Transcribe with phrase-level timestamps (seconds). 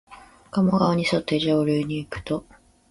[0.49, 2.43] 加茂川にそって上流にいくと、